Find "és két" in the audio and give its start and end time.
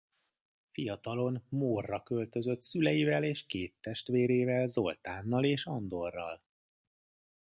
3.23-3.75